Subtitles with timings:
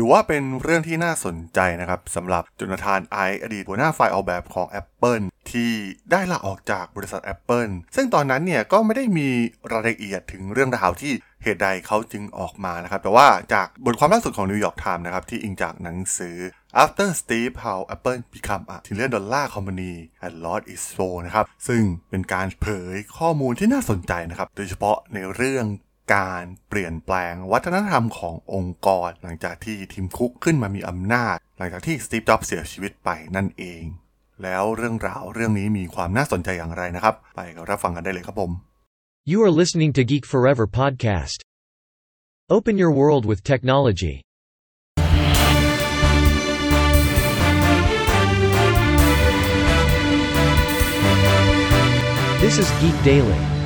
[0.00, 5.70] ถือว่าเป็นเรื่องที่น่าสนใจนะครับสำหรับจุนทานไออดีตหัวหน้าฝ่ายออกแบบของ Apple ที่
[6.10, 9.28] ได้ลาออกจากบริษัท Apple ซึ่งตอนนั้นเนี่ยก็ไม่ได้มี
[9.72, 16.36] รายละเอียดถึงเรื่องราวที่เหตุใดเขาจึงออกมานะครับ แต่ว่าจากบทความล่าสุดของ New York Times นะครับ ที่อิงจากหนังสือ
[16.82, 19.94] After Steve How Apple Become a Trillion Dollar Company
[20.24, 25.64] and Lost Its Soul นะครับ ซึ่งเป็นการเผยข้อมูลที่น่าสนใจนะครับ โดยเฉพาะในเรื่อง
[26.14, 33.82] การเปลี่ยนแปลงวัฒนธรรมขององค์กร หลังจากที่ทีมคุกขึ้นมามีอำนาจ หลังจากที่สตีฟจ็อบเสียชีวิตไปนั่นเอง
[34.42, 38.50] แล้วเรื่องราวเรื่องนี้มีความน่าสนใจอย่างไรนะครับ ไปรับฟังกันได้เลยครับผม
[39.32, 41.38] You are listening to Geek Forever podcast.
[42.56, 44.16] Open your world with technology.
[52.40, 53.57] This is Geek Daily.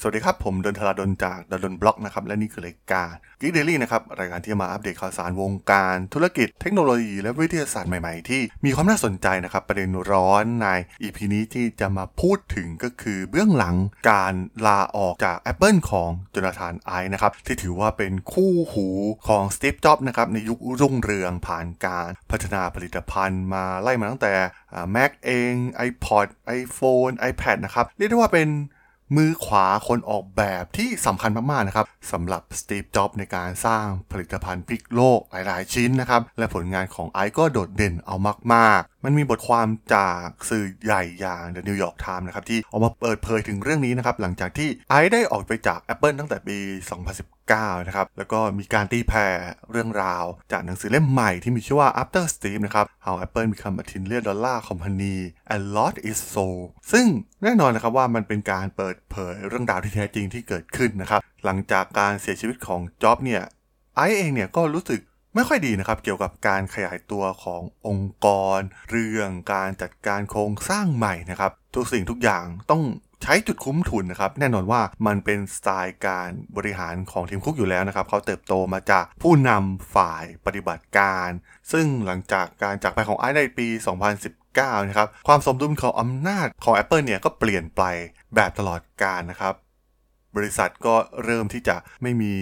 [0.00, 10.68] สวัสดีครับ ผมดนทราดนจากดนบล็อกนะครับ และนี่คือรายการ Geek Daily นะครับ รายการที่มาอัปเดตข่าวสารวงการ ธุรกิจเทคโนโลยีและวิทยาศาสตร์ใหม่ๆ ที่มีความน่าสนใจนะครับ ประเด็นร้อนใน
[11.02, 13.76] EP นี้ที่จะมาพูดถึงก็คือเบื้องหลัง
[14.10, 14.34] การ
[14.66, 18.88] ลาออกจาก Apple ของจนาธานไอนะครับ ที่ถือว่าเป็นคู่หู
[19.28, 24.32] ของสตีฟจ็อบนะครับในยุครุ่งเรืองผ่านการพัฒนาผลิตภัณฑ์มาไล่มาตั้งแต่
[24.94, 25.52] Mac เอง
[25.88, 26.26] iPod
[26.60, 28.48] iPhone iPad นะครับเรียกได้ว่าเป็น
[29.16, 38.16] มือขวาคนออกแบบที่สำคัญมากๆนะครับสำหรับสตีฟจ็อบในการสร้างผลิตภัณฑ์พลิกโลกหลายๆ ชิ้นนะครับ และผลงานของไอซ์ก็โดดเด่นเอา
[38.54, 46.56] มากๆมันมีบทความจากสื่อใหญ่อย่าง The New York Times นะครับที่ออกมาเปิดเผยถึงเรื่องนี้นะครับหลังจากที่ไอซ์ได้ออกไปจาก Apple ตั้งแต่ปี
[47.22, 49.26] 2019 นะครับแล้วก็มีการตีแผ่
[49.70, 55.16] เรื่องราว จากหนังสือเล่มใหม่ที่มีชื่อว่า After Steve นะครับ How Apple Become a Trillion Dollar Company
[55.52, 56.58] and Lost Its Soul
[56.92, 57.06] ซึ่ง
[57.42, 63.42] แน่นอนนะครับว่ามันเป็นการเปิดเผยเรื่องราวที่แท้จริงที่เกิดขึ้นนะครับหลังจากการเสียชีวิตของจ็อบเนี่ย
[63.96, 65.00] ไอซ์เองเนี่ยก็รู้สึก
[65.34, 68.26] ไม่ค่อยดีนะครับ เกี่ยวกับการขยายตัวขององค์ก
[68.56, 68.58] ร
[68.90, 72.82] เรื่องการจัดการโครงสร้างใหม่นะครับ ทุกสิ่งทุกอย่างต้อง
[73.22, 81.28] ใช้จุดคุ้มทุนนะครับ แน่นอนว่ามันเป็นสไตล์การบริหารของ Tim Cook อยู่แล้วนะครับ เขาเติบโตมาจากผู้นำฝ่ายปฏิบัติการ
[81.72, 83.68] ซึ่งหลังจากการจากไปของไอซ์ในปี
[84.28, 87.82] 2019 นะครับ ความสมดุลของอำนาจของ Apple เนี่ยก็เปลี่ยนไป
[88.34, 89.54] แบบตลอดกาลนะครับ
[90.36, 90.94] บริษัทก็
[91.24, 92.34] เริ่มที่จะไม่มี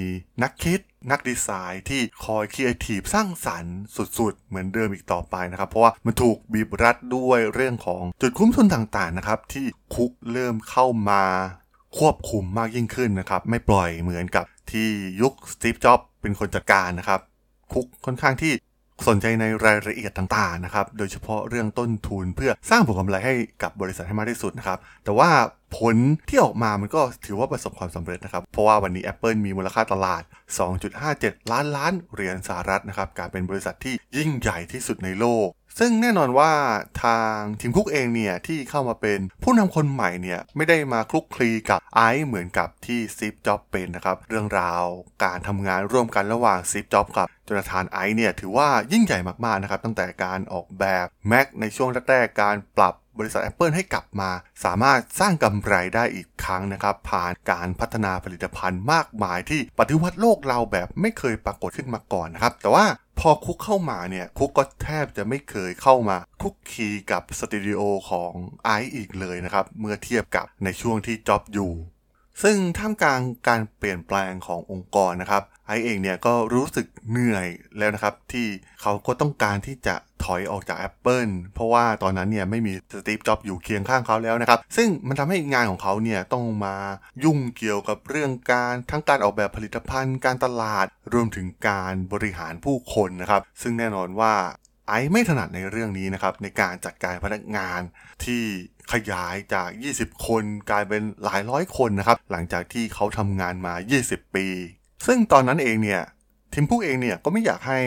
[0.42, 0.80] นักคิด
[1.10, 3.76] นักดีไซน์ที่คอยครีเอทีฟสร้างสรรค์
[4.18, 11.22] สุดๆ เหมือนเดิมอีกต่อไปนะครับ เพราะว่ามันถูกบีบรัดด้วยเรื่องของจุดคุ้มทุนต่างๆนะครับ ที่คุกเริ่มเข้ามา
[11.98, 14.88] ควบคุมมากยิ่งขึ้นนะครับ ไม่ปล่อยเหมือนกับที่
[15.20, 17.20] ยุคสตีฟจ็อบเป็นคนจัดการนะครับ
[17.72, 18.52] คุกค่อนข้างที่
[19.08, 25.30] สนใจในรายละเอียดต่างๆนะครับโดยเฉพาะเรื่องต้นทุนเพื่อสร้างผลกำไรให้กับบริษัทให้มากที่สุดนะครับแต่ว่า
[25.78, 25.96] ผล
[26.28, 30.22] ที่ออกมามันก็ถือว่าประสบความสำเร็จนะครับ เพราะว่าวันนี้ Apple มีมูลค่าตลาด
[30.86, 35.48] 2.57 ล้านล้านเหรียญสหรัฐนะครับ การเป็นบริษัทที่ยิ่งใหญ่ที่สุดในโลก
[35.80, 36.52] ซึ่งแน่นอนว่า
[37.04, 44.82] ทางทีมคุกเองเนี่ยที่เข้ามาเป็นผู้นำคนใหม่เนี่ยไม่ได้มาคลุกคลีกับไอซ์เหมือนกับที่ซีฟจ็อบเป็นนะครับเรื่องราว
[45.24, 54.30] การทำงานร่วมกันระหว่างซีฟจ็อบกับจนาธานไอซ์เนี่ยถือว่ายิ่งใหญ่มากๆนะครับตั้งแต่การออกแบบ Mac ในช่วงแรกๆการปรับบริษัท Apple ให้กลับมา
[54.64, 62.84] สามารถสร้างกำไรได้อีกครั้งนะครับ ผ่านการพัฒนาผลิตภัณฑ์มากมายที่ปฏิวัติโลกเราแบบไม่เคยปรากฏขึ้นมาก่อนนะครับ แต่ว่า
[63.18, 68.32] พอคุกเข้ามาเนี่ยคุกก็แทบจะไม่เคยเข้ามาคุกคีกับสตูดิโอของ
[68.64, 71.72] ไอซ์อีกเลยนะครับ เมื่อเทียบกับในช่วงที่จ็อบอยู่
[72.42, 77.48] ซึ่งท่ามกลางการเปลี่ยนแปลงขององค์กรนะครับ ไอเองเนี่ยก็รู้สึกเหนื่อย
[77.78, 78.46] แล้วนะครับ ที่
[78.82, 86.76] เขาก็ต้องการที่จะถอยออกจาก Apple เพราะว่าตอนนั้นเนี่ยไม่มีสตีฟจ็อบอยู่เคียงข้างเขาแล้วนะครับ ซึ่งมันทำให้งานของเขาเนี่ยต้องมา
[87.24, 94.34] ยุ่งเกี่ยวกับเรื่องการทั้งการออกแบบผลิตภัณฑ์ การตลาด รวมถึงการบริหารผู้คนนะครับ ซึ่งแน่นอนว่า
[94.88, 97.80] ไอไม่ถนัดในเรื่องนี้นะครับในการจัดการพนักงาน
[98.24, 98.42] ที่
[98.92, 103.74] ขยายจาก 20 คนกลายเป็นหลายร้อยคนนะครับหลังจากที่เขาทำงานมา
[104.04, 104.46] 20 ปี
[105.06, 106.02] ซึ่งตอนนั้นเองเนี่ย
[106.52, 107.80] ทีมผู้เองเนี่ยก็ไม่อยากให้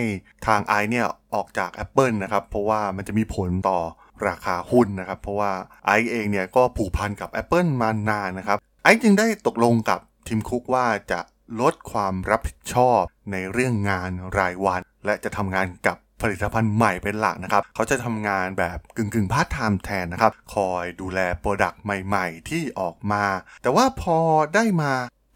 [0.48, 1.06] ทางไอเนี่ย
[1.36, 3.80] ออกจาก Apple นะครับเพราะว่ามันจะมีผลต่อ
[4.28, 5.52] ราคาหุ้นนะครับเพราะว่า
[5.86, 11.20] ไอเองเนี่ยก็ผูกพันกับ Apple มานานนะครับไอจึงได้ตกลงกับ Tim Cook ว่าจะ
[11.62, 23.24] ลดความรับผิดชอบในเรื่องงานรายวัน และจะทำงานกับ ผลิตภัณฑ์ใหม่เป็นหลักนะครับ เขาจะทำงานแบบกึ่งกึ่งพาร์ทไทม์แทนนะครับ คอยดูแล product ใหม่ๆ ที่ออกมา
[23.62, 24.18] แต่ว่าพอ
[24.56, 24.92] ได้มา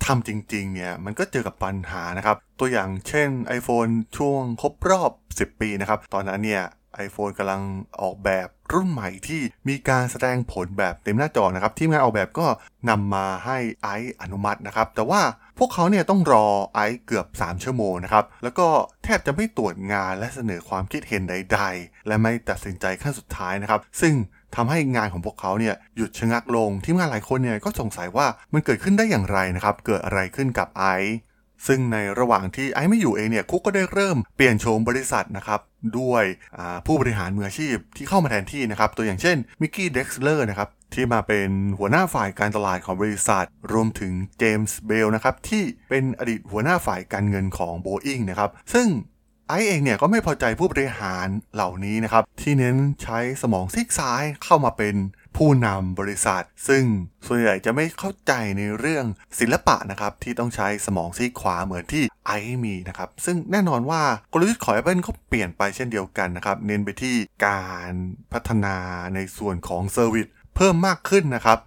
[0.05, 6.63] ทำจริงๆ เนี่ย มันก็เจอกับปัญหานะครับ ตัวอย่างเช่น iPhone ช่วงครบรอบ 10 ปีนะครับ ตอนนั้นเนี่ย
[7.05, 7.61] iPhone กำลัง
[8.01, 12.47] ออกแบบรุ่นใหม่ที่มีการแสดงผลแบบเต็มหน้าจอนะครับ ทีมงานออกแบบก็
[12.89, 13.87] นำมาให้ไอ
[14.21, 15.21] อนุมัตินะครับ แต่ว่า
[15.59, 18.67] พวกเขาเนี่ยต้องรอไอเกือบ 3 ชั่วโมงนะครับ แล้วก็
[19.03, 24.13] แทบจะไม่ตรวจงานและเสนอความคิดเห็นใด ๆ และไม่ตัดสินใจขั้นสุดท้ายนะครับ ซึ่ง
[24.55, 30.85] ทำให้งานของพวกเขาเนี่ยหยุดชะงักลง ทีมงานหลายคนเนี่ยก็สงสัยว่ามันเกิดขึ้นได้อย่างไรนะครับ เกิดอะไรขึ้นกับไอ
[31.67, 35.59] ซึ่งในระหว่างที่ไอซ์ไม่อยู่เองเนี่ยคุกก็ได้เริ่มเปลี่ยนโฉมบริษัทนะครับ
[35.99, 36.23] ด้วย
[36.85, 41.49] ผู้บริหารมืออาชีพที่เข้ามาแทนที่นะครับตัวอย่างเช่น Mickey Drexler นะครับที่มาเป็น
[41.79, 48.87] หัวหน้าฝ่ายการตลาดของบริษัท รวมถึง James Bell นะครับที่เป็นอดีตหัวหน้าฝ่ายการเงินของโบอิงนะครับซึ่ง
[49.47, 54.95] Ive เองเนี่ยก็ไม่พอใจผู้บริหารเหล่านี้นะครับที่เน้นใช้สมองซีกซ้ายเข้ามาเป็น
[55.37, 56.83] ผู้นำบริษัท ซึ่ง
[57.27, 59.05] ส่วนใหญ่จะไม่เข้าใจในเรื่อง
[59.39, 62.31] ศิลปะนะครับที่ต้องใช้สมองซีกขวาเหมือนที่ Ive
[62.63, 64.01] มีนะครับซึ่งแน่นอนว่า
[64.33, 67.15] กลยุทธ์ของ Apple ก็เปลี่ยนไปเช่นเดียวกันนะครับเน้นไปที่
[67.47, 67.91] การ
[68.33, 68.75] พัฒนา
[69.15, 71.59] ในส่วนของ service เพิ่มมากขึ้นนะครับ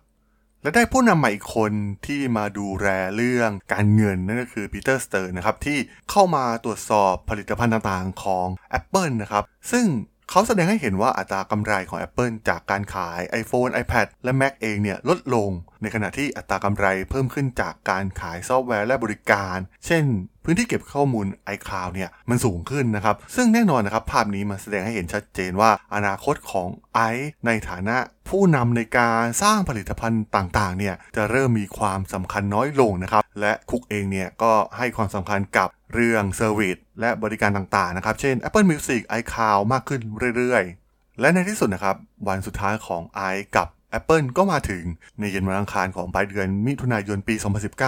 [0.62, 1.72] และได้ผู้นำใหม่อีกคน
[2.06, 5.78] ที่มาดูแลเรื่องการเงินนั่นก็คือ Peter Stern นะครับที่
[6.10, 8.46] เข้ามาตรวจสอบผลิตภัณฑ์ต่างๆของ
[8.78, 9.86] Apple นะครับซึ่ง
[10.30, 15.50] เขาแสดงให้เห็นว่าอัตรากำไรของ Apple จากการขาย iPhone iPad และ Mac เองเนี่ยลดลง
[15.82, 19.56] ในขณะที่อัตรากำไรเพิ่มขึ้นจากการขายซอฟต์แวร์และบริการ
[19.86, 20.04] เช่น
[20.44, 27.00] พื้นที่เก็บข้อมูล iCloud เนี่ยมันสูงขึ้นนะครับ ซึ่งแน่นอนนะครับ ภาพนี้มันแสดงให้เห็นชัดเจนว่าอนาคตของไอ
[27.46, 27.96] ในฐานะ
[28.28, 40.00] ผู้นำในการสร้างผลิตภัณฑ์ต่างๆเนี่ยจะเริ่มมีความสำคัญน้อยลงนะครับและคุกเองเนี่ยก็ให้ความสำคัญกับ เรื่องเซอร์วิสและบริการต่างๆนะครับ เช่น Apple Music iCloud มากขึ้น
[40.36, 41.96] เรื่อยๆ และในที่สุดนะครับ
[42.28, 43.02] วันสุดท้ายของ
[43.32, 43.68] i กับ
[43.98, 44.84] Apple ก็มาถึง
[45.18, 47.34] ในเย็นวันอังคารของปลายเดือนมิถุนายนปี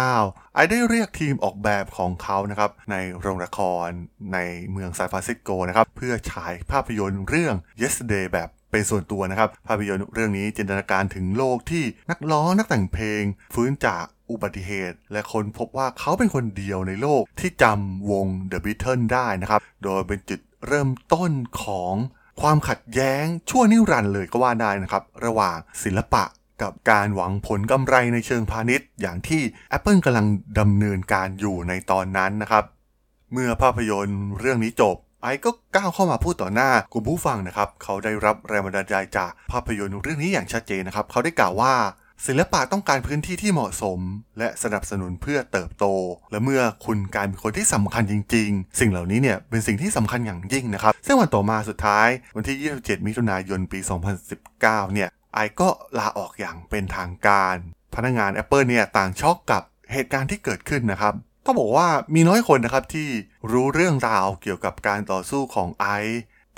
[0.00, 3.89] 2019 ไอได้เรียกทีมออกแบบของเขานะครับในโรงละคร
[4.33, 4.39] ใน
[4.71, 13.23] เมืองซานฟรานซิสโกนะครับ เพื่อฉายภาพยนตร์เรื่อง Yesterday แบบ เป็นส่วนตัวนะครับ ภาพยนตร์เรื่องนี้จินตนาการถึงโลกที่นักร้องนักแต่งเพลง
[13.55, 21.31] ฟื้นจากอุบัติเหตุ และคนพบว่าเขาเป็นคนเดียวในโลกที่จำวง The Beatles ได้นะครับ โดยเป็นจุดเริ่มต้น
[21.62, 21.94] ของ
[22.41, 26.25] ความขัดแย้งชั่วนิรันดร์เลยก็ว่าได้นะครับ ระหว่างศิลปะ
[26.62, 29.43] กับการหวังผลกำไรในเชิงพาณิชย์ อย่างที่
[29.76, 30.26] Apple กำลัง
[30.61, 32.64] ดำเนินการอยู่ในตอนนั้นนะครับ
[33.32, 41.75] เมื่อภาพยนตร์เรื่องนี้จบ ไอ้ก็ก้าวเข้ามาพูดต่อหน้ากลุ่มผู้ฟังนะครับ เขาได้รับแรงบันดาลใจจากภาพยนตร์เรื่องนี้อย่างชัดเจนนะครับ เขาได้กล่าวว่า
[42.26, 44.00] ศิลปะต้องการพื้นที่ที่เหมาะสม
[44.38, 45.87] และสนับสนุนเพื่อเติบโต
[46.31, 53.81] และเมื่อคุณกลายเป็นคนที่สำคัญจริง ๆ สิ่งเหล่านี้เนี่ยเป็นสิ่งที่สำคัญอย่างยิ่งนะครับซึ่งวันต่อมาสุดท้าย วันที่ 27 มิถุนายนปี
[54.37, 55.69] 2019 เนี่ยไอก็
[55.99, 57.56] ลาออกอย่างเป็นทางการ
[57.94, 59.62] พนักงาน Apple เนี่ยต่างช็อกกับ
[59.93, 61.14] เหตุการณ์ที่เกิดขึ้นนะครับ
[61.50, 63.09] ต้องบอกว่ามีน้อยคนนะครับที่
[63.53, 65.87] รู้เรื่องราวเกี่ยวกับการต่อสู้ของไอ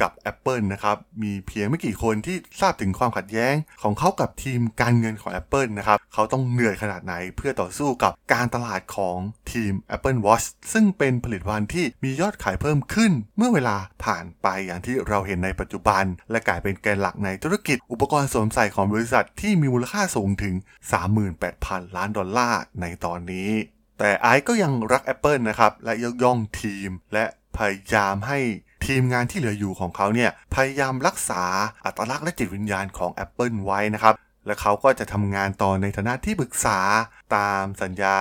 [0.01, 9.19] กับ Apple นะครับ มีเพียงไม่กี่คนที่ทราบถึงความขัดแย้งของเขากับทีมการเงินของ Apple นะครับ เขาต้องเหนื่อยขนาดไหนเพื่อต่อสู้กับการตลาดของ
[9.53, 20.55] ทีม Apple Watch ซึ่งเป็นผลิตภัณฑ์ที่มียอดขายเพิ่มขึ้น เมื่อเวลาผ่านไปอย่างที่เราเห็นในปัจจุบัน และกลายเป็นแกนหลักในธุรกิจ อุปกรณ์สวมใส่ของบริษัทที่มีมูลค่าสูงถึง
[21.31, 23.51] 38,000 ล้านดอลลาร์ในตอนนี้
[24.03, 27.25] แต่ไอซ์ก็ยังรัก Apple นะครับ และยกย่องทีม และ
[27.57, 28.39] พยายามให้
[28.87, 31.43] ทีมงานที่เหลืออยู่ของเขาเนี่ย พยายามรักษา
[31.85, 34.15] อัตลักษณ์และจิตวิญญาณของ Apple ไว้นะครับ
[34.47, 36.79] และเขาก็จะทำงานต่อในฐานะที่ปรึกษา
[37.37, 38.17] ตามสัญญา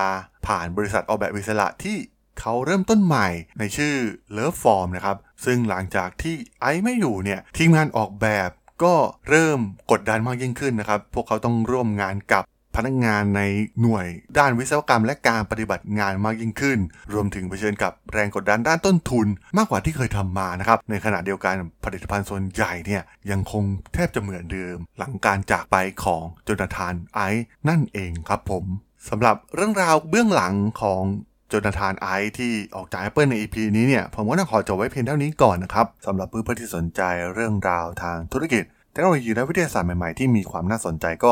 [0.47, 1.97] ผ่านบริษัทออกแบบอิสระที่
[2.39, 3.27] เขาเริ่มต้นใหม่
[3.59, 3.95] ในชื่อ
[4.37, 8.49] Love Form นะครับ ซึ่งหลังจากที่ไอไม่อยู่เนี่ย ทีมงานออกแบบ
[8.83, 8.95] ก็
[9.29, 9.59] เริ่ม
[9.91, 12.43] กดดันมากยิ่งขึ้นนะครับ พวกเขาต้องร่วมงานกับ
[12.75, 13.41] พนักงานใน
[13.81, 14.07] หน่วย
[14.37, 16.79] ด้านวิศวกรรมและการปฏิบัติงานมากยิ่งขึ้น
[17.13, 28.65] รวมถึงเผชิญกับแรงกดดันด้านต้นทุนมากกว่าที่เคยทำมานะครับ ในขณะเดียวกันผลิตภัณฑ์ส่วนใหญ่เนี่ยยังคงแทบจะเหมือนเดิม หลังการจากไปของโจนาธานไอซ์นั่นเองครับผม
[29.09, 31.01] สำหรับเรื่องราวเบื้องหลังของ
[31.47, 32.07] Jonathan Ive
[32.37, 37.01] ที่ออกจาก Apple ใน EP นี้เนี่ย ผมก็ต้องขอจบไว้เพียงเท่านี้ก่อนนะครับสำหรับเพื่อนๆที่สนใจ
[37.33, 41.31] เรื่องราวทางธุรกิจ เทคโนโลยีและวิทยาศาสตร์ใหม่ๆ ที่มีความน่าสนใจก็